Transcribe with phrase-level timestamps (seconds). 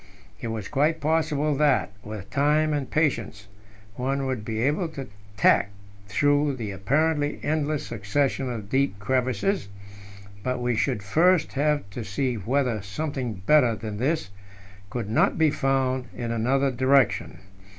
[0.41, 3.47] It was quite possible that, with time and patience,
[3.97, 5.05] one would be able to
[5.37, 5.69] tack
[6.07, 9.67] through the apparently endless succession of deep crevasses;
[10.41, 14.31] but we should first have to see whether something better than this
[14.89, 17.37] could not be found in another direction.